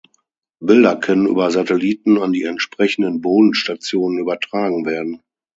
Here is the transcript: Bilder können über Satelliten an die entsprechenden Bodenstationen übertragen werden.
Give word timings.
Bilder 0.59 0.95
können 0.95 1.27
über 1.27 1.51
Satelliten 1.51 2.17
an 2.19 2.31
die 2.33 2.41
entsprechenden 2.41 3.21
Bodenstationen 3.21 4.17
übertragen 4.17 4.83
werden. 4.83 5.21